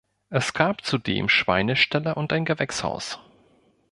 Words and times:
Es 0.31 0.53
gab 0.53 0.83
zudem 0.83 1.29
Schweineställe 1.29 2.15
und 2.15 2.33
ein 2.33 2.43
Gewächshaus. 2.43 3.19